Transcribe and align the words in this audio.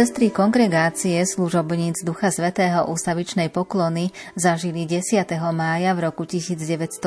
Sestry 0.00 0.32
kongregácie 0.32 1.20
služobníc 1.28 2.00
Ducha 2.08 2.32
Svetého 2.32 2.88
ústavičnej 2.88 3.52
poklony 3.52 4.16
zažili 4.32 4.88
10. 4.88 5.28
mája 5.52 5.92
v 5.92 6.08
roku 6.08 6.24
1913 6.24 7.04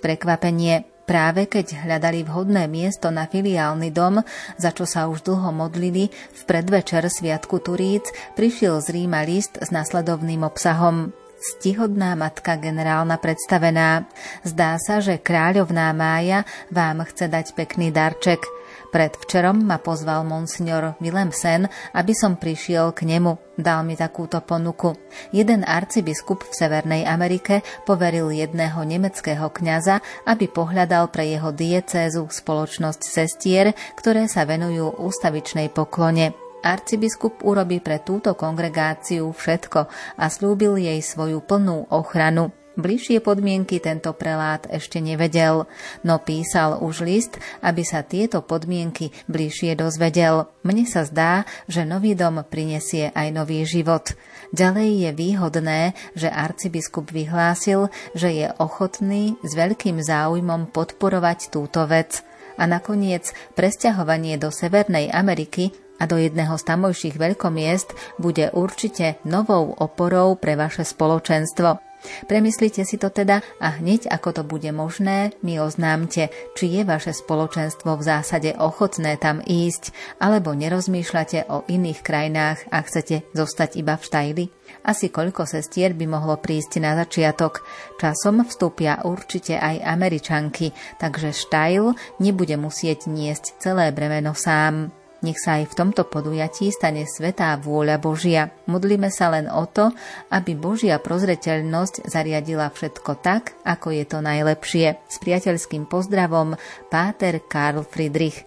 prekvapenie. 0.00 0.88
Práve 1.04 1.44
keď 1.44 1.84
hľadali 1.84 2.24
vhodné 2.24 2.64
miesto 2.64 3.12
na 3.12 3.28
filiálny 3.28 3.92
dom, 3.92 4.24
za 4.56 4.72
čo 4.72 4.88
sa 4.88 5.04
už 5.12 5.20
dlho 5.20 5.52
modlili, 5.52 6.08
v 6.08 6.42
predvečer 6.48 7.04
Sviatku 7.12 7.60
Turíc 7.60 8.08
prišiel 8.40 8.80
z 8.80 9.04
Ríma 9.04 9.20
list 9.28 9.60
s 9.60 9.68
nasledovným 9.68 10.48
obsahom. 10.48 11.12
Stihodná 11.36 12.16
matka 12.16 12.56
generálna 12.56 13.20
predstavená. 13.20 14.08
Zdá 14.48 14.80
sa, 14.80 15.04
že 15.04 15.20
kráľovná 15.20 15.92
Mája 15.92 16.48
vám 16.72 17.04
chce 17.04 17.28
dať 17.28 17.52
pekný 17.52 17.92
darček– 17.92 18.40
Predvčerom 18.94 19.66
ma 19.66 19.82
pozval 19.82 20.22
monsignor 20.22 20.94
Willemsen, 21.02 21.66
aby 21.98 22.14
som 22.14 22.38
prišiel 22.38 22.94
k 22.94 23.10
nemu. 23.10 23.58
Dal 23.58 23.82
mi 23.82 23.98
takúto 23.98 24.38
ponuku. 24.38 24.94
Jeden 25.34 25.66
arcibiskup 25.66 26.46
v 26.46 26.54
Severnej 26.54 27.02
Amerike 27.02 27.66
poveril 27.82 28.30
jedného 28.30 28.86
nemeckého 28.86 29.50
kňaza, 29.50 29.98
aby 30.30 30.46
pohľadal 30.46 31.10
pre 31.10 31.26
jeho 31.26 31.50
diecézu 31.50 32.30
spoločnosť 32.30 33.02
sestier, 33.02 33.74
ktoré 33.98 34.30
sa 34.30 34.46
venujú 34.46 34.94
ústavičnej 35.02 35.74
poklone. 35.74 36.38
Arcibiskup 36.62 37.42
urobí 37.42 37.82
pre 37.82 37.98
túto 37.98 38.38
kongregáciu 38.38 39.26
všetko 39.34 39.90
a 40.22 40.24
slúbil 40.30 40.78
jej 40.78 41.02
svoju 41.02 41.42
plnú 41.42 41.90
ochranu. 41.90 42.63
Bližšie 42.74 43.22
podmienky 43.22 43.78
tento 43.78 44.10
prelát 44.18 44.66
ešte 44.66 44.98
nevedel, 44.98 45.70
no 46.02 46.18
písal 46.18 46.82
už 46.82 47.06
list, 47.06 47.38
aby 47.62 47.86
sa 47.86 48.02
tieto 48.02 48.42
podmienky 48.42 49.14
bližšie 49.30 49.78
dozvedel. 49.78 50.50
Mne 50.66 50.82
sa 50.82 51.06
zdá, 51.06 51.46
že 51.70 51.86
nový 51.86 52.18
dom 52.18 52.42
prinesie 52.42 53.14
aj 53.14 53.30
nový 53.30 53.62
život. 53.62 54.18
Ďalej 54.50 54.90
je 55.06 55.10
výhodné, 55.14 55.80
že 56.18 56.26
arcibiskup 56.26 57.14
vyhlásil, 57.14 57.94
že 58.10 58.34
je 58.34 58.46
ochotný 58.58 59.38
s 59.46 59.54
veľkým 59.54 60.02
záujmom 60.02 60.74
podporovať 60.74 61.54
túto 61.54 61.86
vec. 61.86 62.26
A 62.58 62.66
nakoniec 62.66 63.30
presťahovanie 63.54 64.34
do 64.34 64.50
Severnej 64.50 65.14
Ameriky 65.14 65.70
a 66.02 66.10
do 66.10 66.18
jedného 66.18 66.58
z 66.58 66.64
tamojších 66.74 67.16
veľkomiest 67.18 68.18
bude 68.18 68.50
určite 68.50 69.22
novou 69.22 69.78
oporou 69.78 70.34
pre 70.34 70.58
vaše 70.58 70.82
spoločenstvo. 70.82 71.78
Premyslite 72.26 72.84
si 72.84 72.96
to 73.00 73.08
teda 73.08 73.40
a 73.60 73.80
hneď 73.80 74.08
ako 74.08 74.40
to 74.40 74.42
bude 74.44 74.68
možné, 74.72 75.36
mi 75.40 75.60
oznámte, 75.60 76.32
či 76.56 76.64
je 76.70 76.82
vaše 76.82 77.12
spoločenstvo 77.12 77.96
v 77.96 78.06
zásade 78.06 78.50
ochotné 78.56 79.16
tam 79.20 79.40
ísť, 79.44 79.94
alebo 80.20 80.56
nerozmýšľate 80.56 81.48
o 81.50 81.64
iných 81.68 82.00
krajinách 82.00 82.58
a 82.70 82.80
chcete 82.84 83.24
zostať 83.36 83.76
iba 83.80 83.94
v 83.96 84.06
štajli. 84.06 84.44
Asi 84.84 85.08
koľko 85.12 85.44
sestier 85.44 85.92
by 85.92 86.04
mohlo 86.08 86.40
prísť 86.40 86.80
na 86.80 86.96
začiatok. 86.96 87.64
Časom 88.00 88.44
vstúpia 88.44 89.00
určite 89.04 89.56
aj 89.60 89.84
Američanky, 89.84 90.72
takže 91.00 91.36
štajl 91.36 91.96
nebude 92.20 92.56
musieť 92.56 93.08
niesť 93.08 93.60
celé 93.60 93.92
bremeno 93.92 94.32
sám. 94.32 95.03
Nech 95.24 95.40
sa 95.40 95.56
aj 95.56 95.72
v 95.72 95.76
tomto 95.80 96.04
podujatí 96.04 96.68
stane 96.68 97.08
svetá 97.08 97.56
vôľa 97.56 97.96
Božia. 97.96 98.52
Modlíme 98.68 99.08
sa 99.08 99.32
len 99.32 99.48
o 99.48 99.64
to, 99.64 99.88
aby 100.28 100.52
Božia 100.52 101.00
prozreteľnosť 101.00 102.04
zariadila 102.04 102.68
všetko 102.68 103.24
tak, 103.24 103.56
ako 103.64 103.88
je 103.96 104.04
to 104.04 104.20
najlepšie. 104.20 105.00
S 105.08 105.16
priateľským 105.24 105.88
pozdravom 105.88 106.60
Páter 106.92 107.40
Karl 107.40 107.88
Friedrich. 107.88 108.44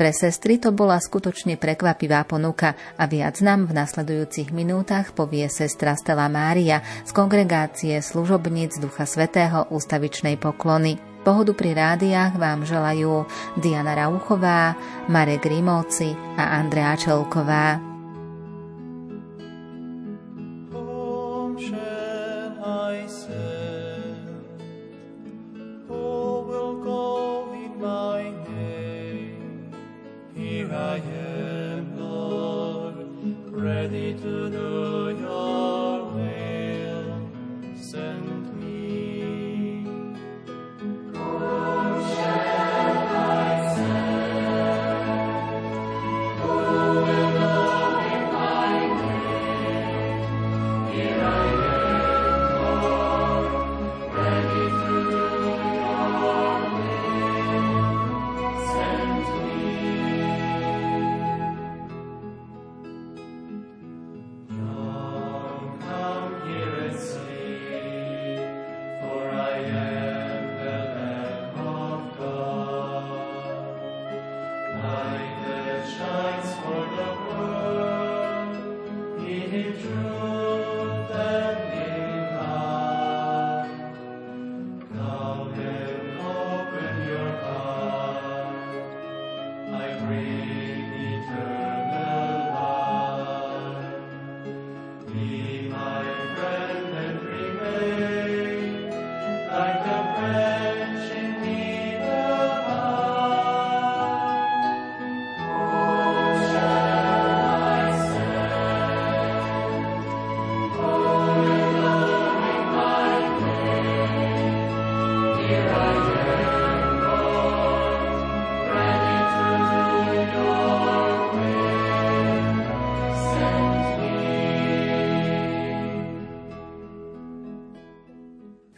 Pre 0.00 0.10
sestry 0.16 0.56
to 0.56 0.72
bola 0.72 0.96
skutočne 0.96 1.60
prekvapivá 1.60 2.24
ponuka 2.24 2.72
a 2.96 3.04
viac 3.04 3.44
nám 3.44 3.68
v 3.68 3.76
nasledujúcich 3.84 4.48
minútach 4.48 5.12
povie 5.12 5.44
sestra 5.52 5.92
Stella 5.92 6.32
Mária 6.32 6.80
z 7.04 7.12
kongregácie 7.12 8.00
služobníc 8.00 8.80
Ducha 8.80 9.04
Svetého 9.04 9.68
ústavičnej 9.68 10.40
poklony. 10.40 11.13
Pohodu 11.24 11.56
pri 11.56 11.72
rádiách 11.72 12.36
vám 12.36 12.68
želajú 12.68 13.24
Diana 13.56 13.96
Rauchová, 13.96 14.76
Marek 15.08 15.48
Grimovci 15.48 16.12
a 16.36 16.60
Andrea 16.60 16.92
Čelková. 17.00 17.93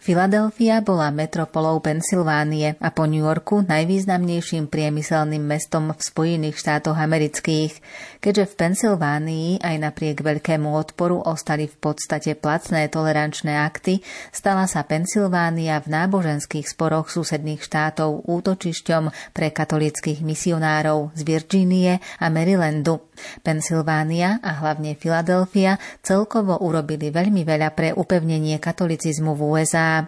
Filadelfia 0.06 0.86
bola 0.86 1.10
metropolou 1.10 1.82
Pensylvánie 1.82 2.78
a 2.78 2.94
po 2.94 3.10
New 3.10 3.26
Yorku 3.26 3.66
najvýznamnejším 3.66 4.70
priemyselným 4.70 5.42
mestom 5.42 5.90
v 5.90 5.98
Spojených 5.98 6.62
štátoch 6.62 6.94
amerických, 6.94 7.74
keďže 8.26 8.50
v 8.50 8.58
Pensylvánii 8.58 9.48
aj 9.62 9.76
napriek 9.86 10.18
veľkému 10.18 10.66
odporu 10.74 11.22
ostali 11.22 11.70
v 11.70 11.78
podstate 11.78 12.34
placné 12.34 12.90
tolerančné 12.90 13.54
akty, 13.54 14.02
stala 14.34 14.66
sa 14.66 14.82
Pensylvánia 14.82 15.78
v 15.78 15.94
náboženských 15.94 16.66
sporoch 16.66 17.06
susedných 17.06 17.62
štátov 17.62 18.26
útočišťom 18.26 19.30
pre 19.30 19.54
katolických 19.54 20.26
misionárov 20.26 21.14
z 21.14 21.22
Virgínie 21.22 22.02
a 22.18 22.26
Marylandu. 22.26 22.98
Pensylvánia 23.46 24.42
a 24.42 24.58
hlavne 24.58 24.98
Filadelfia 24.98 25.78
celkovo 26.02 26.58
urobili 26.58 27.14
veľmi 27.14 27.46
veľa 27.46 27.70
pre 27.78 27.94
upevnenie 27.94 28.58
katolicizmu 28.58 29.38
v 29.38 29.40
USA. 29.54 30.02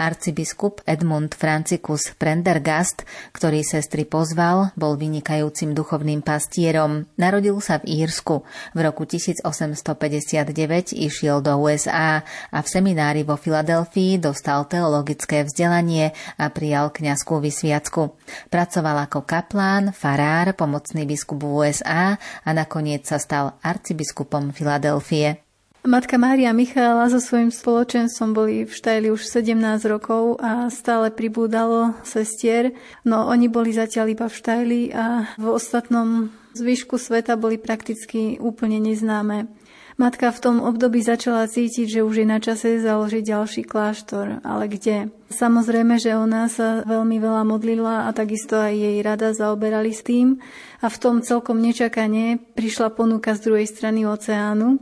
Arcibiskup 0.00 0.82
Edmund 0.88 1.36
Francicus 1.36 2.10
Prendergast, 2.16 3.06
ktorý 3.36 3.62
sestry 3.62 4.08
pozval, 4.08 4.72
bol 4.74 4.98
vynikajúcim 4.98 5.76
duchovným 5.76 6.24
pastierom. 6.24 7.06
Narodil 7.20 7.60
sa 7.60 7.78
v 7.78 8.02
Írsku. 8.02 8.42
V 8.72 8.78
roku 8.80 9.06
1859 9.06 10.96
išiel 10.96 11.44
do 11.44 11.54
USA 11.60 12.24
a 12.50 12.58
v 12.58 12.66
seminári 12.66 13.22
vo 13.22 13.38
Filadelfii 13.38 14.18
dostal 14.18 14.66
teologické 14.66 15.44
vzdelanie 15.44 16.16
a 16.40 16.48
prijal 16.50 16.90
kňazskú 16.90 17.38
vysviacku. 17.38 18.16
Pracoval 18.48 19.06
ako 19.06 19.22
kaplán, 19.28 19.92
farár, 19.92 20.56
pomocný 20.56 21.04
biskup 21.04 21.44
v 21.44 21.68
USA 21.68 22.16
a 22.18 22.50
nakoniec 22.50 23.04
sa 23.04 23.20
stal 23.20 23.60
arcibiskupom 23.60 24.50
Filadelfie. 24.56 25.43
Matka 25.84 26.16
Mária 26.16 26.48
Michála 26.56 27.12
so 27.12 27.20
svojím 27.20 27.52
spoločenstvom 27.52 28.32
boli 28.32 28.64
v 28.64 28.72
Štajli 28.72 29.12
už 29.12 29.28
17 29.28 29.84
rokov 29.84 30.40
a 30.40 30.72
stále 30.72 31.12
pribúdalo 31.12 31.92
sestier, 32.08 32.72
no 33.04 33.28
oni 33.28 33.52
boli 33.52 33.68
zatiaľ 33.68 34.16
iba 34.16 34.24
v 34.24 34.32
Štajli 34.32 34.80
a 34.96 35.28
v 35.36 35.44
ostatnom 35.44 36.32
zvyšku 36.56 36.96
sveta 36.96 37.36
boli 37.36 37.60
prakticky 37.60 38.40
úplne 38.40 38.80
neznáme. 38.80 39.44
Matka 40.00 40.32
v 40.32 40.40
tom 40.40 40.56
období 40.64 41.04
začala 41.04 41.44
cítiť, 41.52 41.86
že 41.86 42.00
už 42.00 42.24
je 42.24 42.26
na 42.26 42.40
čase 42.40 42.80
založiť 42.80 43.20
ďalší 43.20 43.62
kláštor, 43.68 44.40
ale 44.40 44.72
kde? 44.72 45.12
Samozrejme, 45.28 46.00
že 46.00 46.16
ona 46.16 46.48
sa 46.48 46.80
veľmi 46.88 47.20
veľa 47.20 47.44
modlila 47.44 48.08
a 48.08 48.10
takisto 48.16 48.56
aj 48.56 48.72
jej 48.72 48.98
rada 49.04 49.36
zaoberali 49.36 49.92
s 49.92 50.00
tým 50.00 50.40
a 50.80 50.88
v 50.88 50.96
tom 50.96 51.20
celkom 51.20 51.60
nečakane 51.60 52.40
prišla 52.56 52.88
ponuka 52.96 53.36
z 53.36 53.52
druhej 53.52 53.68
strany 53.68 54.08
oceánu, 54.08 54.80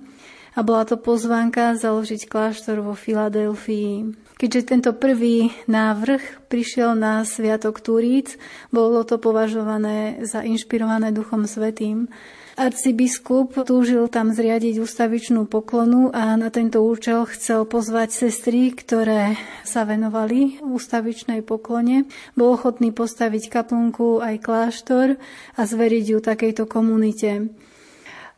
a 0.53 0.61
bola 0.61 0.85
to 0.85 1.01
pozvánka 1.01 1.75
založiť 1.81 2.29
kláštor 2.29 2.85
vo 2.85 2.93
Filadelfii. 2.93 4.13
Keďže 4.37 4.63
tento 4.67 4.91
prvý 4.91 5.55
návrh 5.71 6.51
prišiel 6.51 6.99
na 6.99 7.23
Sviatok 7.23 7.79
Turíc, 7.79 8.35
bolo 8.75 9.07
to 9.07 9.17
považované 9.23 10.27
za 10.27 10.43
inšpirované 10.43 11.15
Duchom 11.15 11.47
Svetým. 11.47 12.11
Arcibiskup 12.53 13.57
túžil 13.65 14.13
tam 14.13 14.29
zriadiť 14.29 14.77
ústavičnú 14.77 15.49
poklonu 15.49 16.13
a 16.13 16.37
na 16.37 16.53
tento 16.53 16.85
účel 16.85 17.25
chcel 17.33 17.65
pozvať 17.65 18.13
sestry, 18.13 18.77
ktoré 18.77 19.41
sa 19.65 19.89
venovali 19.89 20.61
ústavičnej 20.61 21.41
poklone. 21.41 22.05
Bol 22.37 22.53
ochotný 22.53 22.93
postaviť 22.93 23.49
kaplnku 23.49 24.21
aj 24.21 24.45
kláštor 24.45 25.17
a 25.57 25.61
zveriť 25.65 26.05
ju 26.13 26.19
takejto 26.21 26.69
komunite. 26.69 27.49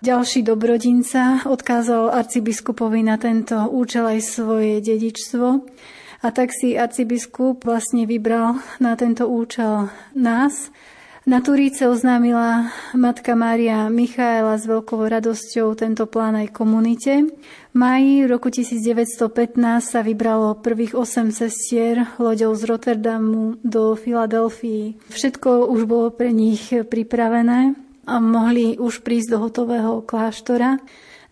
Ďalší 0.04 0.44
dobrodinca 0.44 1.48
odkázal 1.48 2.12
arcibiskupovi 2.12 3.00
na 3.00 3.16
tento 3.16 3.56
účel 3.72 4.04
aj 4.04 4.20
svoje 4.20 4.84
dedičstvo 4.84 5.64
a 6.20 6.28
tak 6.28 6.52
si 6.52 6.76
arcibiskup 6.76 7.64
vlastne 7.64 8.04
vybral 8.04 8.60
na 8.84 9.00
tento 9.00 9.24
účel 9.24 9.88
nás. 10.12 10.68
Na 11.24 11.40
Turíce 11.40 11.88
oznámila 11.88 12.68
matka 12.92 13.32
Mária 13.32 13.88
Michaela 13.88 14.60
s 14.60 14.68
veľkou 14.68 15.08
radosťou 15.08 15.72
tento 15.72 16.04
plán 16.04 16.36
aj 16.36 16.52
komunite. 16.52 17.24
V 17.72 17.72
maji 17.72 18.28
roku 18.28 18.52
1915 18.52 19.24
sa 19.80 20.04
vybralo 20.04 20.60
prvých 20.60 20.92
8 20.92 21.32
sestier 21.32 22.12
loďou 22.20 22.52
z 22.52 22.62
Rotterdamu 22.68 23.56
do 23.64 23.96
Filadelfii. 23.96 25.00
Všetko 25.08 25.72
už 25.72 25.88
bolo 25.88 26.12
pre 26.12 26.28
nich 26.28 26.76
pripravené 26.76 27.83
a 28.06 28.20
mohli 28.20 28.76
už 28.78 29.00
prísť 29.00 29.36
do 29.36 29.38
hotového 29.42 30.04
kláštora. 30.04 30.80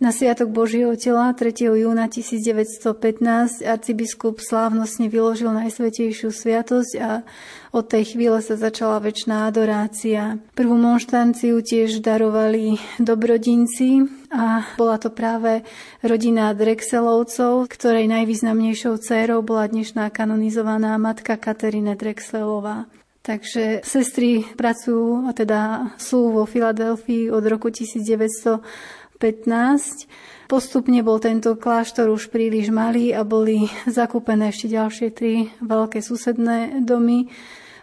Na 0.03 0.11
Sviatok 0.11 0.51
Božieho 0.51 0.99
tela 0.99 1.31
3. 1.31 1.79
júna 1.79 2.11
1915 2.11 3.63
arcibiskup 3.63 4.43
slávnostne 4.43 5.07
vyložil 5.07 5.47
Najsvetejšiu 5.55 6.27
sviatosť 6.27 6.91
a 6.99 7.23
od 7.71 7.87
tej 7.87 8.11
chvíle 8.11 8.43
sa 8.43 8.59
začala 8.59 8.99
väčšiná 8.99 9.47
adorácia. 9.47 10.43
Prvú 10.59 10.75
monštanciu 10.75 11.55
tiež 11.63 12.03
darovali 12.03 12.83
dobrodinci 12.99 14.03
a 14.27 14.67
bola 14.75 14.99
to 14.99 15.07
práve 15.07 15.63
rodina 16.03 16.51
Drexelovcov, 16.51 17.71
ktorej 17.71 18.11
najvýznamnejšou 18.11 18.99
dcérou 18.99 19.39
bola 19.39 19.71
dnešná 19.71 20.11
kanonizovaná 20.11 20.99
matka 20.99 21.39
Katerina 21.39 21.95
Drexelová. 21.95 22.91
Takže 23.23 23.87
sestry 23.87 24.43
pracujú, 24.59 25.23
a 25.25 25.31
teda 25.31 25.95
sú 25.95 26.35
vo 26.35 26.43
Filadelfii 26.43 27.31
od 27.31 27.47
roku 27.47 27.71
1915. 27.71 28.59
Postupne 30.51 30.99
bol 30.99 31.23
tento 31.23 31.55
kláštor 31.55 32.11
už 32.11 32.27
príliš 32.27 32.67
malý 32.67 33.15
a 33.15 33.23
boli 33.23 33.71
zakúpené 33.87 34.51
ešte 34.51 34.75
ďalšie 34.75 35.07
tri 35.15 35.47
veľké 35.63 36.03
susedné 36.03 36.83
domy. 36.83 37.31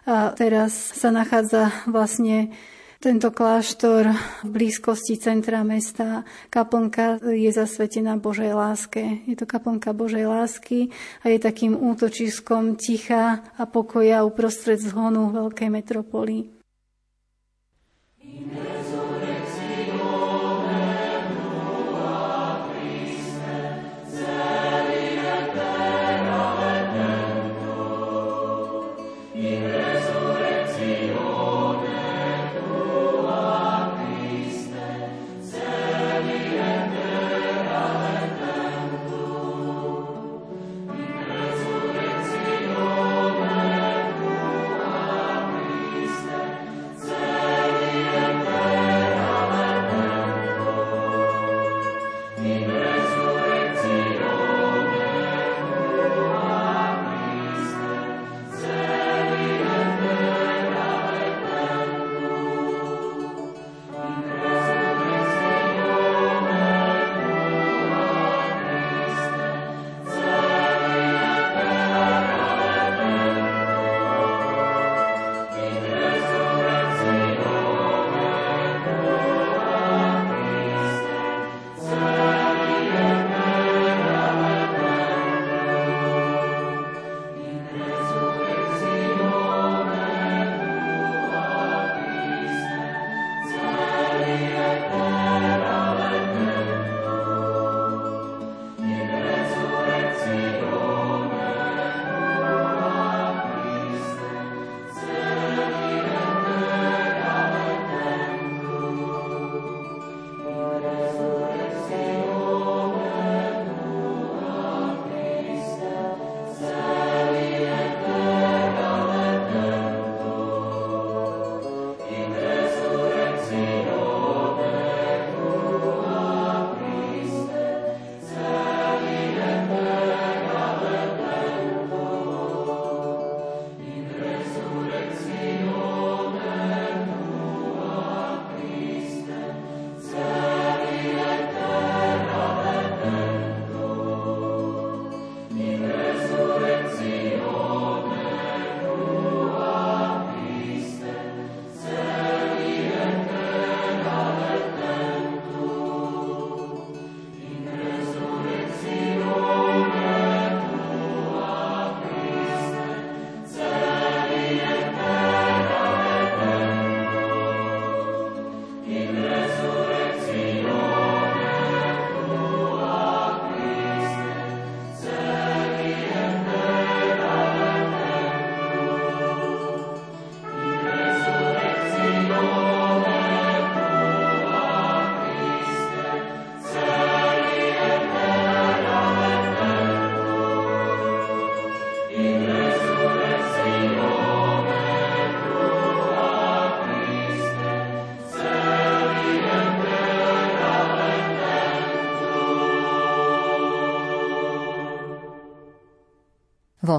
A 0.05 0.37
teraz 0.37 0.77
sa 0.77 1.09
nachádza 1.09 1.73
vlastne 1.89 2.53
tento 3.01 3.33
kláštor 3.33 4.13
v 4.45 4.49
blízkosti 4.53 5.17
centra 5.17 5.65
mesta, 5.65 6.29
kaplnka 6.53 7.17
je 7.33 7.49
zasvetená 7.49 8.21
Božej 8.21 8.53
láske. 8.53 9.25
Je 9.25 9.33
to 9.41 9.49
kaplnka 9.49 9.97
Božej 9.97 10.29
lásky 10.29 10.93
a 11.25 11.33
je 11.33 11.41
takým 11.41 11.73
útočiskom 11.73 12.77
ticha 12.77 13.41
a 13.57 13.65
pokoja 13.65 14.21
uprostred 14.29 14.85
zhonu 14.85 15.33
veľkej 15.33 15.69
metropoly. 15.73 16.53
Amen. 18.21 18.90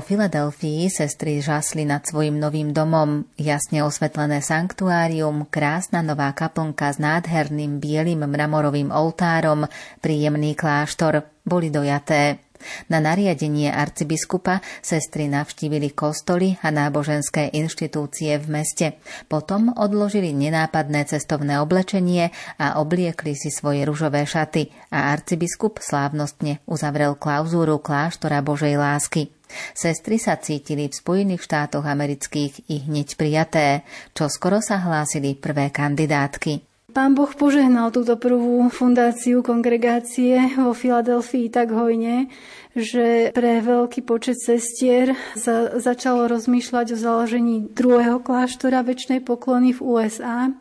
Vo 0.02 0.10
Filadelfii 0.18 0.90
sestry 0.90 1.46
žasli 1.46 1.86
nad 1.86 2.02
svojim 2.02 2.42
novým 2.42 2.74
domom, 2.74 3.22
jasne 3.38 3.86
osvetlené 3.86 4.42
sanktuárium, 4.42 5.46
krásna 5.46 6.02
nová 6.02 6.34
kaplnka 6.34 6.90
s 6.90 6.98
nádherným 6.98 7.78
bielým 7.78 8.26
mramorovým 8.26 8.90
oltárom, 8.90 9.70
príjemný 10.02 10.58
kláštor, 10.58 11.22
boli 11.46 11.70
dojaté. 11.70 12.42
Na 12.90 12.98
nariadenie 12.98 13.70
arcibiskupa 13.70 14.66
sestry 14.82 15.30
navštívili 15.30 15.94
kostoly 15.94 16.58
a 16.66 16.74
náboženské 16.74 17.54
inštitúcie 17.54 18.42
v 18.42 18.58
meste. 18.58 18.98
Potom 19.30 19.70
odložili 19.78 20.34
nenápadné 20.34 21.06
cestovné 21.06 21.62
oblečenie 21.62 22.34
a 22.58 22.82
obliekli 22.82 23.38
si 23.38 23.54
svoje 23.54 23.86
ružové 23.86 24.26
šaty 24.26 24.66
a 24.90 25.14
arcibiskup 25.14 25.78
slávnostne 25.78 26.58
uzavrel 26.66 27.14
klauzúru 27.14 27.78
kláštora 27.78 28.42
Božej 28.42 28.82
lásky. 28.82 29.30
Sestry 29.74 30.18
sa 30.18 30.38
cítili 30.40 30.88
v 30.88 30.98
Spojených 30.98 31.46
štátoch 31.46 31.84
amerických 31.84 32.70
i 32.72 32.86
hneď 32.88 33.16
prijaté, 33.16 33.84
čo 34.16 34.32
skoro 34.32 34.64
sa 34.64 34.80
hlásili 34.82 35.38
prvé 35.38 35.70
kandidátky. 35.70 36.72
Pán 36.92 37.16
Boh 37.16 37.32
požehnal 37.32 37.88
túto 37.96 38.20
prvú 38.20 38.68
fundáciu 38.68 39.40
kongregácie 39.40 40.60
vo 40.60 40.76
Filadelfii 40.76 41.48
tak 41.48 41.72
hojne, 41.72 42.28
že 42.76 43.32
pre 43.32 43.64
veľký 43.64 44.04
počet 44.04 44.36
sestier 44.36 45.16
sa 45.40 45.80
začalo 45.80 46.28
rozmýšľať 46.28 46.92
o 46.92 46.98
založení 47.00 47.72
druhého 47.72 48.20
kláštora 48.20 48.84
väčšnej 48.84 49.24
poklony 49.24 49.72
v 49.72 49.80
USA. 49.80 50.52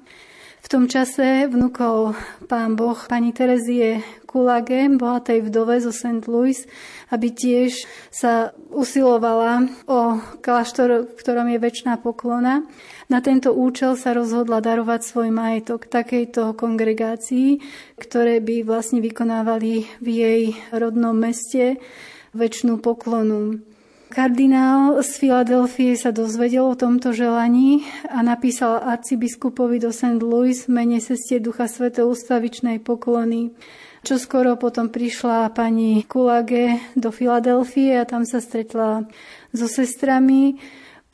Tom 0.71 0.87
čase 0.87 1.51
vnúkol 1.51 2.15
pán 2.47 2.79
Boh 2.79 2.95
pani 3.11 3.35
Terezie 3.35 4.07
Kulage, 4.23 4.87
bohatej 4.87 5.51
vdove 5.51 5.83
zo 5.83 5.91
St. 5.91 6.23
Louis, 6.31 6.63
aby 7.11 7.35
tiež 7.35 7.91
sa 8.15 8.55
usilovala 8.71 9.67
o 9.91 10.23
kláštor, 10.39 11.11
v 11.11 11.19
ktorom 11.19 11.51
je 11.51 11.59
väčšiná 11.59 11.99
poklona. 11.99 12.63
Na 13.11 13.19
tento 13.19 13.51
účel 13.51 13.99
sa 13.99 14.15
rozhodla 14.15 14.63
darovať 14.63 15.11
svoj 15.11 15.35
majetok 15.35 15.91
takejto 15.91 16.55
kongregácii, 16.55 17.59
ktoré 17.99 18.39
by 18.39 18.63
vlastne 18.63 19.03
vykonávali 19.03 19.91
v 19.99 20.07
jej 20.07 20.43
rodnom 20.71 21.19
meste 21.19 21.83
väčšinu 22.31 22.79
poklonu. 22.79 23.59
Kardinál 24.11 24.99
z 25.07 25.23
Filadelfie 25.23 25.95
sa 25.95 26.11
dozvedel 26.11 26.67
o 26.67 26.75
tomto 26.75 27.15
želaní 27.15 27.87
a 28.11 28.27
napísal 28.27 28.83
arcibiskupovi 28.83 29.79
do 29.79 29.95
St. 29.95 30.19
Louis 30.19 30.67
mene 30.67 30.99
sestie 30.99 31.39
Ducha 31.39 31.71
Svetej 31.71 32.11
ústavičnej 32.11 32.83
poklony. 32.83 33.55
Čo 34.03 34.19
skoro 34.19 34.59
potom 34.59 34.91
prišla 34.91 35.55
pani 35.55 36.03
Kulage 36.11 36.83
do 36.99 37.15
Filadelfie 37.15 38.03
a 38.03 38.03
tam 38.03 38.27
sa 38.27 38.43
stretla 38.43 39.07
so 39.55 39.71
sestrami. 39.71 40.59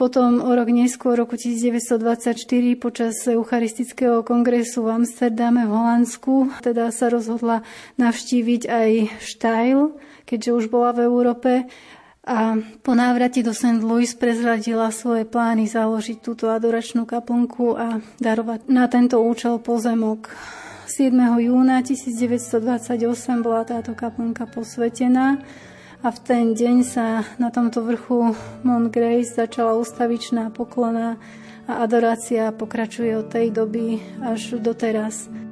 Potom 0.01 0.41
o 0.41 0.53
rok 0.57 0.73
neskôr, 0.73 1.21
roku 1.21 1.37
1924, 1.37 2.37
počas 2.81 3.17
Eucharistického 3.29 4.25
kongresu 4.25 4.89
v 4.89 5.05
Amsterdame 5.05 5.69
v 5.69 5.73
Holandsku, 5.73 6.49
teda 6.65 6.89
sa 6.93 7.13
rozhodla 7.13 7.61
navštíviť 8.01 8.63
aj 8.69 8.91
Štajl, 9.21 9.97
keďže 10.29 10.51
už 10.53 10.65
bola 10.73 10.97
v 10.97 11.01
Európe. 11.09 11.69
A 12.27 12.59
po 12.83 12.99
návrate 12.99 13.39
do 13.47 13.55
St. 13.55 13.79
Louis 13.87 14.11
prezradila 14.19 14.91
svoje 14.91 15.23
plány 15.23 15.71
založiť 15.71 16.19
túto 16.19 16.51
adoračnú 16.51 17.07
kaplnku 17.07 17.79
a 17.79 18.03
darovať 18.19 18.67
na 18.67 18.91
tento 18.91 19.23
účel 19.23 19.63
pozemok. 19.63 20.35
7. 20.91 21.15
júna 21.39 21.87
1928 21.87 23.47
bola 23.47 23.63
táto 23.63 23.95
kaplnka 23.95 24.43
posvetená 24.51 25.39
a 26.03 26.09
v 26.11 26.19
ten 26.27 26.51
deň 26.51 26.77
sa 26.83 27.23
na 27.39 27.55
tomto 27.55 27.87
vrchu 27.87 28.35
Mount 28.67 28.91
Grace 28.91 29.31
začala 29.31 29.79
ustavičná 29.79 30.51
poklona 30.51 31.23
a 31.71 31.87
adorácia 31.87 32.51
pokračuje 32.51 33.23
od 33.23 33.31
tej 33.31 33.55
doby 33.55 34.03
až 34.19 34.59
doteraz. 34.59 35.46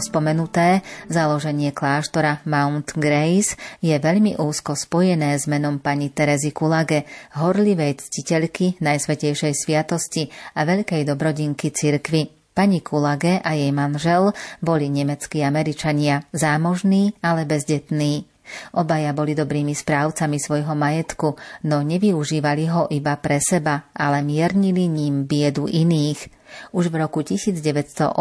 Spomenuté, 0.00 0.82
založenie 1.06 1.70
kláštora 1.70 2.42
Mount 2.48 2.96
Grace 2.96 3.54
je 3.84 3.92
veľmi 3.94 4.40
úzko 4.40 4.74
spojené 4.74 5.36
s 5.36 5.46
menom 5.46 5.78
pani 5.78 6.10
Terezy 6.10 6.50
Kulage, 6.50 7.06
horlivej 7.36 8.00
ctiteľky 8.00 8.80
Najsvetejšej 8.80 9.52
sviatosti 9.54 10.32
a 10.56 10.66
veľkej 10.66 11.06
dobrodinky 11.06 11.70
cirkvy. 11.70 12.32
Pani 12.50 12.82
Kulage 12.82 13.38
a 13.38 13.54
jej 13.54 13.70
manžel 13.70 14.34
boli 14.58 14.90
nemeckí 14.90 15.44
Američania, 15.46 16.26
zámožní, 16.34 17.14
ale 17.22 17.46
bezdetní. 17.46 18.26
Obaja 18.74 19.14
boli 19.14 19.38
dobrými 19.38 19.78
správcami 19.78 20.42
svojho 20.42 20.74
majetku, 20.74 21.38
no 21.70 21.86
nevyužívali 21.86 22.66
ho 22.66 22.90
iba 22.90 23.14
pre 23.22 23.38
seba, 23.38 23.86
ale 23.94 24.26
miernili 24.26 24.90
ním 24.90 25.28
biedu 25.30 25.70
iných– 25.70 26.20
už 26.72 26.88
v 26.90 26.94
roku 27.02 27.20
1908 27.22 28.14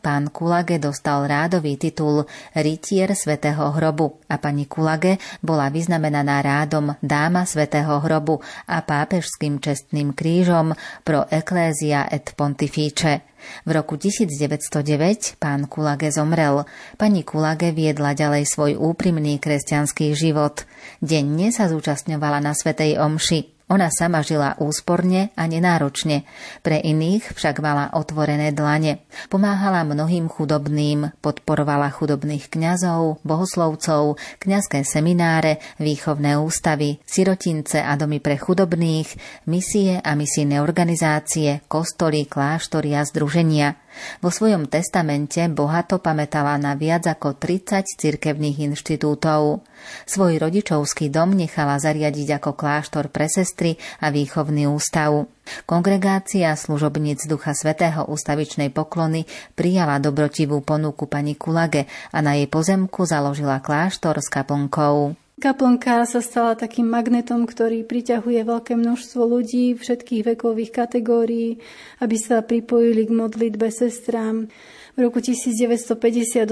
pán 0.00 0.24
Kulage 0.30 0.78
dostal 0.78 1.28
rádový 1.28 1.76
titul 1.76 2.24
Rytier 2.56 3.12
svätého 3.16 3.72
hrobu 3.74 4.20
a 4.28 4.40
pani 4.40 4.64
Kulage 4.64 5.20
bola 5.44 5.68
vyznamenaná 5.68 6.40
rádom 6.42 6.96
Dáma 7.02 7.44
svätého 7.44 8.00
hrobu 8.00 8.40
a 8.68 8.80
pápežským 8.80 9.60
čestným 9.60 10.16
krížom 10.16 10.72
pro 11.04 11.24
Ecclesia 11.28 12.08
et 12.08 12.32
Pontifice. 12.36 13.32
V 13.66 13.70
roku 13.74 13.98
1909 13.98 15.36
pán 15.42 15.66
Kulage 15.66 16.14
zomrel. 16.14 16.62
Pani 16.94 17.26
Kulage 17.26 17.74
viedla 17.74 18.14
ďalej 18.14 18.46
svoj 18.46 18.72
úprimný 18.78 19.42
kresťanský 19.42 20.14
život. 20.14 20.62
Denne 21.02 21.50
sa 21.50 21.66
zúčastňovala 21.66 22.38
na 22.38 22.54
Svetej 22.54 23.02
Omši. 23.02 23.51
Ona 23.70 23.88
sama 23.88 24.20
žila 24.26 24.58
úsporne 24.58 25.30
a 25.38 25.46
nenáročne, 25.46 26.26
pre 26.66 26.82
iných 26.82 27.32
však 27.32 27.62
mala 27.62 27.94
otvorené 27.94 28.50
dlane. 28.50 29.06
Pomáhala 29.30 29.86
mnohým 29.86 30.26
chudobným, 30.26 31.14
podporovala 31.22 31.88
chudobných 31.94 32.50
kňazov, 32.50 33.22
bohoslovcov, 33.22 34.18
kňazské 34.42 34.82
semináre, 34.82 35.62
výchovné 35.78 36.36
ústavy, 36.36 36.98
sirotince 37.06 37.80
a 37.80 37.94
domy 37.94 38.18
pre 38.18 38.34
chudobných, 38.34 39.08
misie 39.46 40.02
a 40.02 40.10
misijné 40.18 40.58
organizácie, 40.58 41.62
kostoly, 41.70 42.26
kláštory 42.26 42.98
a 42.98 43.06
združenia. 43.06 43.78
Vo 44.24 44.32
svojom 44.32 44.72
testamente 44.72 45.44
bohato 45.52 46.00
pamätala 46.00 46.56
na 46.56 46.72
viac 46.72 47.04
ako 47.04 47.36
30 47.36 47.84
cirkevných 48.00 48.72
inštitútov. 48.72 49.68
Svoj 50.08 50.40
rodičovský 50.40 51.12
dom 51.12 51.36
nechala 51.36 51.76
zariadiť 51.76 52.40
ako 52.40 52.56
kláštor 52.56 53.12
pre 53.12 53.28
sestry 53.28 53.51
a 54.00 54.08
výchovný 54.08 54.64
ústav. 54.72 55.28
Kongregácia 55.68 56.56
služobníc 56.56 57.28
Ducha 57.28 57.52
Svetého 57.52 58.08
ústavičnej 58.08 58.72
poklony 58.72 59.28
prijala 59.52 60.00
dobrotivú 60.00 60.64
ponuku 60.64 61.04
pani 61.04 61.36
Kulage 61.36 61.84
a 62.14 62.24
na 62.24 62.38
jej 62.38 62.48
pozemku 62.48 63.04
založila 63.04 63.60
kláštor 63.60 64.22
s 64.22 64.32
kaplnkou. 64.32 65.18
Kaplnka 65.42 66.06
sa 66.06 66.22
stala 66.22 66.54
takým 66.54 66.86
magnetom, 66.86 67.50
ktorý 67.50 67.82
priťahuje 67.82 68.46
veľké 68.46 68.78
množstvo 68.78 69.26
ľudí 69.26 69.74
všetkých 69.74 70.22
vekových 70.22 70.70
kategórií, 70.70 71.58
aby 71.98 72.14
sa 72.14 72.46
pripojili 72.46 73.10
k 73.10 73.16
modlitbe 73.16 73.66
sestrám. 73.74 74.46
V 74.94 74.98
roku 75.02 75.18
1958 75.18 76.46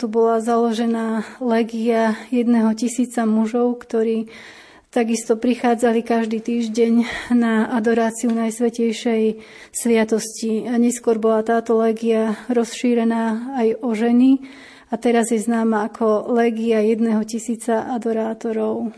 tu 0.00 0.06
bola 0.08 0.40
založená 0.40 1.26
legia 1.44 2.16
jedného 2.32 2.72
tisíca 2.72 3.28
mužov, 3.28 3.76
ktorí 3.82 4.32
takisto 4.90 5.38
prichádzali 5.38 6.02
každý 6.02 6.42
týždeň 6.42 6.92
na 7.32 7.70
adoráciu 7.72 8.34
Najsvetejšej 8.34 9.38
sviatosti. 9.70 10.66
A 10.66 10.76
neskôr 10.76 11.16
bola 11.16 11.46
táto 11.46 11.78
legia 11.78 12.36
rozšírená 12.50 13.54
aj 13.56 13.68
o 13.80 13.90
ženy, 13.94 14.42
a 14.90 14.98
teraz 14.98 15.30
je 15.30 15.38
známa 15.38 15.86
ako 15.86 16.34
Legia 16.34 16.82
jedného 16.82 17.22
tisíca 17.22 17.86
adorátorov. 17.94 18.90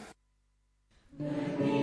Amen. 1.21 1.82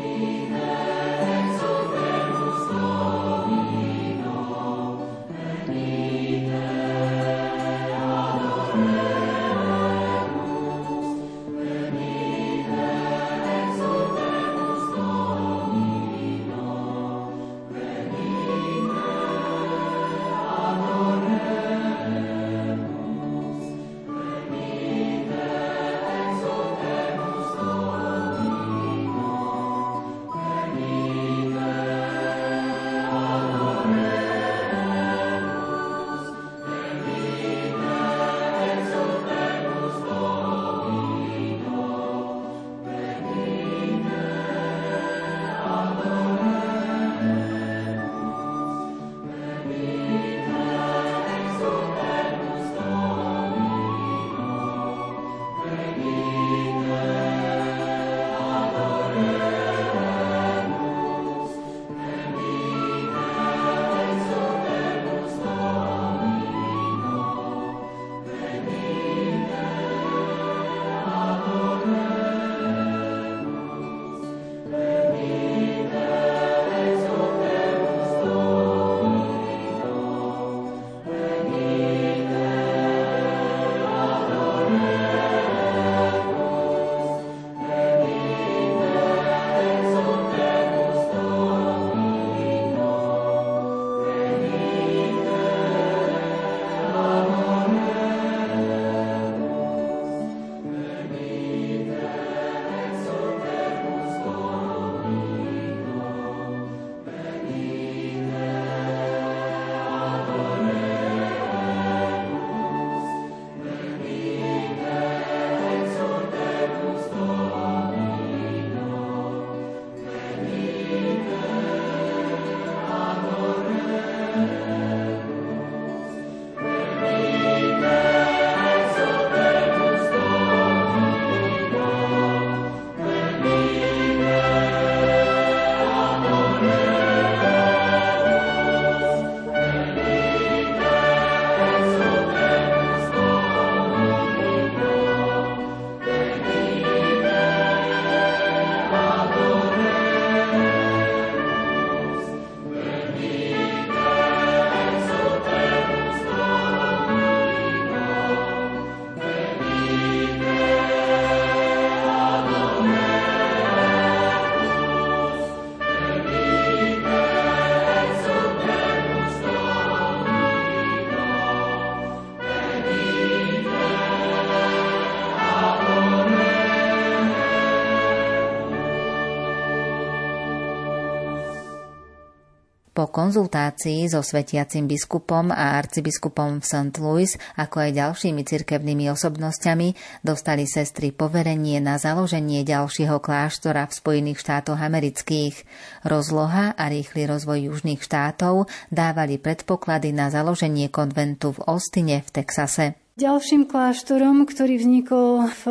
Konzultácii 183.10 184.08
so 184.08 184.22
svetiacim 184.22 184.86
biskupom 184.86 185.52
a 185.52 185.76
arcibiskupom 185.82 186.62
v 186.62 186.66
St. 186.66 186.96
Louis, 187.02 187.32
ako 187.58 187.90
aj 187.90 187.92
ďalšími 187.98 188.42
cirkevnými 188.46 189.10
osobnosťami, 189.12 190.22
dostali 190.24 190.70
sestry 190.70 191.12
poverenie 191.12 191.82
na 191.84 191.98
založenie 191.98 192.62
ďalšieho 192.64 193.18
kláštora 193.18 193.90
v 193.90 193.98
Spojených 193.98 194.40
štátoch 194.40 194.80
amerických. 194.80 195.68
Rozloha 196.06 196.78
a 196.78 196.84
rýchly 196.88 197.26
rozvoj 197.26 197.74
južných 197.74 198.00
štátov 198.00 198.70
dávali 198.94 199.42
predpoklady 199.42 200.14
na 200.14 200.30
založenie 200.30 200.88
konventu 200.88 201.58
v 201.58 201.66
Austine 201.68 202.22
v 202.24 202.30
Texase. 202.30 202.86
Ďalším 203.20 203.68
kláštorom, 203.68 204.48
ktorý 204.48 204.80
vznikol 204.80 205.52
v 205.52 205.64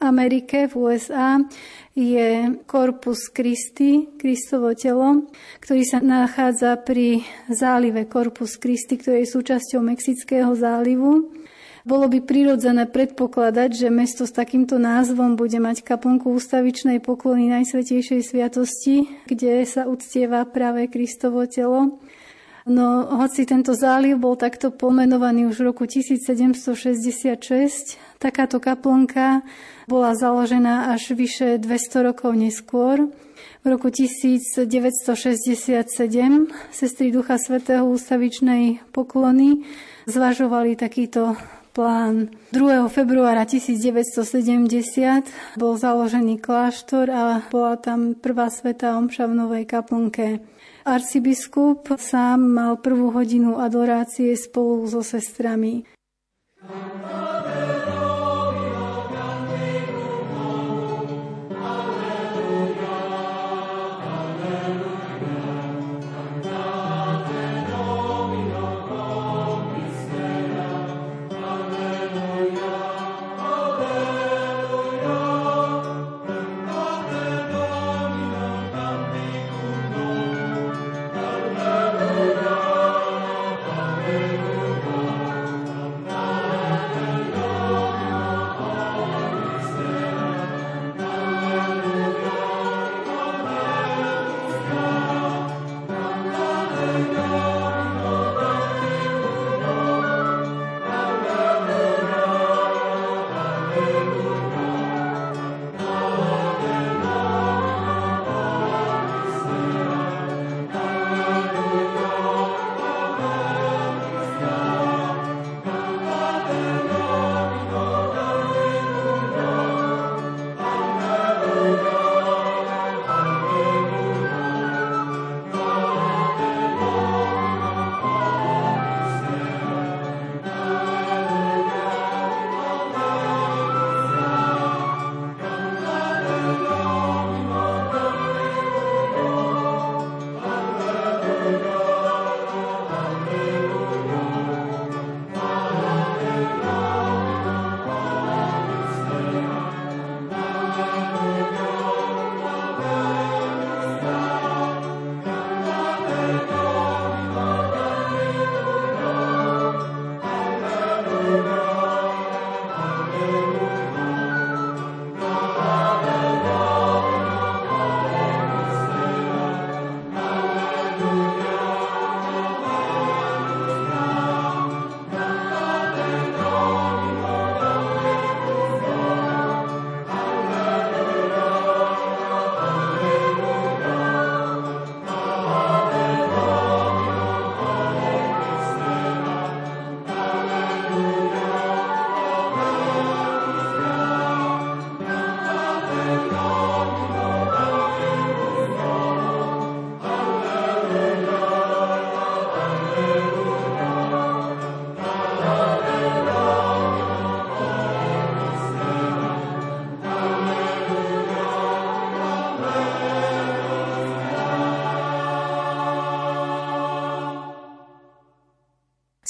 Amerike, 0.00 0.66
v 0.66 0.76
USA, 0.76 1.36
je 1.92 2.56
Corpus 2.64 3.28
Christi, 3.28 4.08
Kristovo 4.16 4.72
telo, 4.72 5.28
ktorý 5.60 5.84
sa 5.84 6.00
nachádza 6.00 6.80
pri 6.80 7.20
zálive 7.52 8.08
Corpus 8.08 8.56
Christi, 8.56 8.96
ktorý 8.96 9.22
je 9.22 9.34
súčasťou 9.36 9.84
Mexického 9.84 10.56
zálivu. 10.56 11.28
Bolo 11.84 12.08
by 12.12 12.20
prirodzené 12.24 12.86
predpokladať, 12.88 13.72
že 13.72 13.88
mesto 13.88 14.28
s 14.28 14.36
takýmto 14.36 14.76
názvom 14.76 15.36
bude 15.36 15.56
mať 15.56 15.80
kaplnku 15.80 16.28
ústavičnej 16.32 17.00
poklony 17.00 17.48
Najsvetejšej 17.48 18.20
sviatosti, 18.20 19.08
kde 19.24 19.64
sa 19.64 19.88
uctieva 19.88 20.44
práve 20.44 20.92
Kristovo 20.92 21.48
telo. 21.48 21.96
No, 22.68 23.08
hoci 23.16 23.48
tento 23.48 23.72
záliv 23.72 24.20
bol 24.20 24.36
takto 24.36 24.68
pomenovaný 24.68 25.48
už 25.48 25.64
v 25.64 25.72
roku 25.72 25.88
1766, 25.88 27.96
takáto 28.20 28.60
kaplnka 28.60 29.40
bola 29.88 30.12
založená 30.12 30.92
až 30.92 31.16
vyše 31.16 31.56
200 31.56 32.12
rokov 32.12 32.36
neskôr. 32.36 33.08
V 33.64 33.66
roku 33.66 33.88
1967 33.88 34.68
sestry 36.68 37.08
Ducha 37.08 37.40
Svetého 37.40 37.88
ústavičnej 37.88 38.84
poklony 38.92 39.64
zvažovali 40.04 40.76
takýto 40.76 41.32
plán. 41.72 42.28
2. 42.52 42.92
februára 42.92 43.48
1970 43.48 45.56
bol 45.56 45.80
založený 45.80 46.44
kláštor 46.44 47.08
a 47.08 47.40
bola 47.48 47.80
tam 47.80 48.12
prvá 48.12 48.52
sveta 48.52 49.00
omša 49.00 49.24
v 49.28 49.32
Novej 49.32 49.64
kaplnke. 49.64 50.44
Arcibiskup 50.84 51.88
sám 52.00 52.40
mal 52.40 52.76
prvú 52.80 53.12
hodinu 53.12 53.60
adorácie 53.60 54.32
spolu 54.36 54.88
so 54.88 55.04
sestrami. 55.04 55.84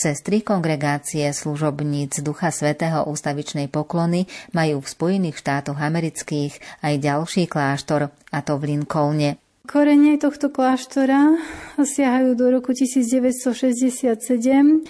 Sestry 0.00 0.40
kongregácie 0.40 1.28
služobníc 1.28 2.24
Ducha 2.24 2.48
Svetého 2.48 3.04
ústavičnej 3.04 3.68
poklony 3.68 4.24
majú 4.56 4.80
v 4.80 4.88
Spojených 4.88 5.36
štátoch 5.36 5.76
amerických 5.76 6.56
aj 6.80 7.04
ďalší 7.04 7.44
kláštor, 7.44 8.08
a 8.08 8.38
to 8.40 8.56
v 8.56 8.72
Lincolne. 8.72 9.36
Korene 9.68 10.16
tohto 10.16 10.48
kláštora 10.48 11.36
siahajú 11.76 12.32
do 12.32 12.48
roku 12.48 12.72
1967, 12.72 14.88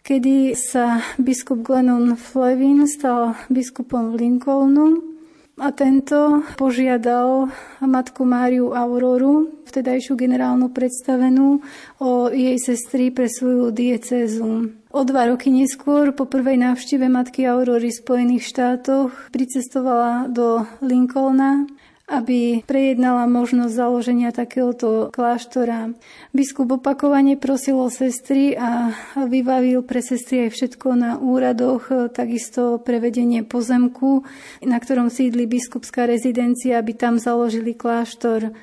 kedy 0.00 0.56
sa 0.56 1.04
biskup 1.20 1.60
Glennon 1.60 2.16
Flevin 2.16 2.88
stal 2.88 3.36
biskupom 3.52 4.16
v 4.16 4.24
Lincolnu 4.24 5.15
a 5.56 5.72
tento 5.72 6.44
požiadal 6.60 7.48
matku 7.80 8.28
Máriu 8.28 8.76
Auroru, 8.76 9.64
vtedajšiu 9.64 10.12
generálnu 10.12 10.68
predstavenú, 10.68 11.64
o 11.96 12.28
jej 12.28 12.60
sestry 12.60 13.08
pre 13.08 13.24
svoju 13.24 13.72
diecézu. 13.72 14.68
O 14.92 15.00
dva 15.00 15.32
roky 15.32 15.48
neskôr, 15.48 16.12
po 16.12 16.28
prvej 16.28 16.60
návšteve 16.60 17.08
matky 17.08 17.48
Aurory 17.48 17.88
v 17.88 18.00
Spojených 18.04 18.52
štátoch, 18.52 19.32
pricestovala 19.32 20.28
do 20.28 20.68
Lincolna 20.84 21.64
aby 22.06 22.62
prejednala 22.62 23.26
možnosť 23.26 23.74
založenia 23.74 24.30
takéhoto 24.30 25.10
kláštora. 25.10 25.90
Biskup 26.30 26.78
opakovane 26.78 27.34
prosil 27.34 27.82
o 27.82 27.90
sestry 27.90 28.54
a 28.54 28.94
vybavil 29.18 29.82
pre 29.82 29.98
sestry 29.98 30.46
aj 30.46 30.50
všetko 30.54 30.88
na 30.94 31.18
úradoch, 31.18 31.90
takisto 32.14 32.78
prevedenie 32.78 33.42
pozemku, 33.42 34.22
na 34.62 34.78
ktorom 34.78 35.10
sídli 35.10 35.50
biskupská 35.50 36.06
rezidencia, 36.06 36.78
aby 36.78 36.94
tam 36.94 37.18
založili 37.18 37.74
kláštor. 37.74 38.54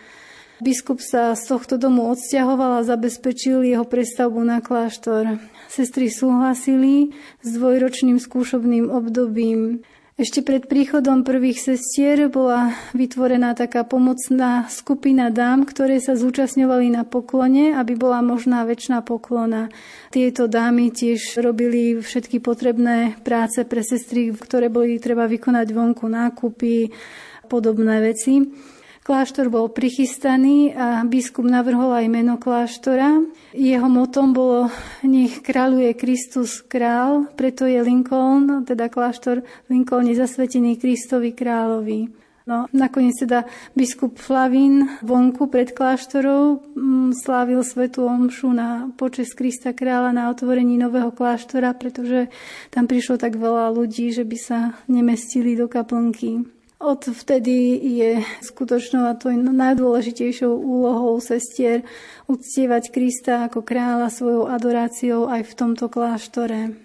Biskup 0.64 1.04
sa 1.04 1.36
z 1.36 1.44
tohto 1.44 1.76
domu 1.76 2.08
odsťahoval 2.16 2.80
a 2.80 2.88
zabezpečil 2.88 3.68
jeho 3.68 3.84
prestavbu 3.84 4.40
na 4.48 4.64
kláštor. 4.64 5.44
Sestry 5.68 6.08
súhlasili 6.08 7.12
s 7.44 7.60
dvojročným 7.60 8.16
skúšobným 8.16 8.88
obdobím. 8.88 9.84
Ešte 10.14 10.46
pred 10.46 10.70
príchodom 10.70 11.26
prvých 11.26 11.58
sestier 11.58 12.30
bola 12.30 12.70
vytvorená 12.94 13.58
taká 13.58 13.82
pomocná 13.82 14.70
skupina 14.70 15.34
dám, 15.34 15.66
ktoré 15.66 15.98
sa 15.98 16.14
zúčastňovali 16.14 16.94
na 16.94 17.02
poklone, 17.02 17.74
aby 17.74 17.98
bola 17.98 18.22
možná 18.22 18.62
väčšina 18.62 19.02
poklona. 19.02 19.74
Tieto 20.14 20.46
dámy 20.46 20.94
tiež 20.94 21.42
robili 21.42 21.98
všetky 21.98 22.46
potrebné 22.46 23.18
práce 23.26 23.66
pre 23.66 23.82
sestry, 23.82 24.30
ktoré 24.38 24.70
boli 24.70 25.02
treba 25.02 25.26
vykonať 25.26 25.68
vonku 25.74 26.06
nákupy, 26.06 26.94
podobné 27.50 28.14
veci. 28.14 28.46
Kláštor 29.04 29.52
bol 29.52 29.68
prichystaný 29.68 30.72
a 30.72 31.04
biskup 31.04 31.44
navrhol 31.44 31.92
aj 31.92 32.08
meno 32.08 32.40
kláštora. 32.40 33.20
Jeho 33.52 33.88
motom 33.92 34.32
bolo 34.32 34.72
nech 35.04 35.44
kráľuje 35.44 35.92
Kristus 36.00 36.64
král, 36.64 37.28
preto 37.36 37.68
je 37.68 37.84
Lincoln, 37.84 38.64
teda 38.64 38.88
kláštor 38.88 39.44
Lincoln 39.68 40.08
je 40.08 40.16
zasvetený 40.16 40.80
Kristovi 40.80 41.36
kráľovi. 41.36 42.24
No, 42.48 42.68
nakoniec 42.72 43.20
teda 43.20 43.44
biskup 43.76 44.20
Flavín 44.20 44.88
vonku 45.04 45.52
pred 45.52 45.76
kláštorou 45.76 46.60
mm, 46.76 47.16
slávil 47.16 47.60
svetú 47.64 48.08
omšu 48.08 48.52
na 48.56 48.88
počes 49.00 49.32
Krista 49.36 49.76
kráľa 49.76 50.16
na 50.16 50.24
otvorení 50.32 50.80
nového 50.80 51.12
kláštora, 51.12 51.76
pretože 51.76 52.32
tam 52.68 52.88
prišlo 52.88 53.20
tak 53.20 53.36
veľa 53.36 53.72
ľudí, 53.72 54.16
že 54.16 54.28
by 54.28 54.38
sa 54.40 54.60
nemestili 54.88 55.60
do 55.60 55.72
kaplnky. 55.72 56.63
Od 56.84 57.00
vtedy 57.00 57.80
je 57.80 58.20
skutočnou 58.44 59.08
a 59.08 59.16
to 59.16 59.32
je 59.32 59.40
najdôležitejšou 59.40 60.52
úlohou 60.52 61.16
sestier 61.24 61.88
uctievať 62.28 62.92
Krista 62.92 63.48
ako 63.48 63.64
kráľa 63.64 64.12
svojou 64.12 64.52
adoráciou 64.52 65.32
aj 65.32 65.48
v 65.48 65.54
tomto 65.56 65.88
kláštore. 65.88 66.76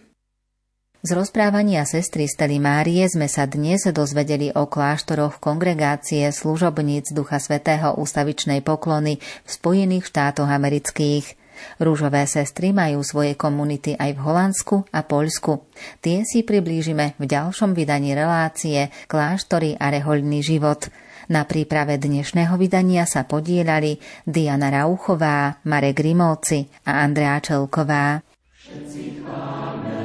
Z 1.02 1.10
rozprávania 1.18 1.82
sestry 1.82 2.30
Stely 2.30 2.62
Márie 2.62 3.10
sme 3.10 3.26
sa 3.26 3.50
dnes 3.50 3.90
dozvedeli 3.90 4.54
o 4.54 4.70
kláštoroch 4.70 5.42
kongregácie 5.42 6.30
služobníc 6.30 7.10
Ducha 7.10 7.42
Svetého 7.42 7.98
ústavičnej 7.98 8.62
poklony 8.62 9.18
v 9.18 9.50
Spojených 9.50 10.06
štátoch 10.06 10.46
amerických. 10.46 11.47
Rúžové 11.82 12.24
sestry 12.24 12.70
majú 12.72 13.04
svoje 13.04 13.34
komunity 13.34 13.94
aj 13.98 14.16
v 14.16 14.20
Holandsku 14.24 14.76
a 14.94 15.04
Poľsku. 15.04 15.68
Tie 16.02 16.24
si 16.24 16.42
priblížime 16.42 17.18
v 17.18 17.24
ďalšom 17.26 17.74
vydaní 17.76 18.16
relácie 18.16 18.88
Kláštory 19.06 19.78
a 19.78 19.92
rehoľný 19.92 20.40
život. 20.42 20.90
Na 21.28 21.44
príprave 21.44 22.00
dnešného 22.00 22.56
vydania 22.56 23.04
sa 23.04 23.28
podielali 23.28 24.00
Diana 24.24 24.72
Rauchová, 24.72 25.60
Marek 25.68 26.00
Grimovci 26.00 26.64
a 26.88 27.04
Andrea 27.04 27.36
Čelková. 27.44 28.24
Všetci 28.56 29.24
vedie 29.24 29.97